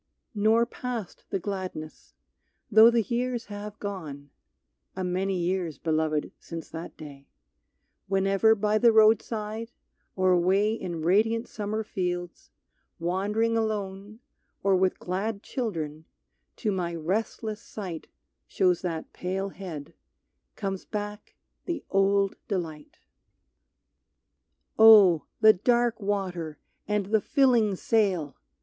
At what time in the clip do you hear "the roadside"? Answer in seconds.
8.79-9.69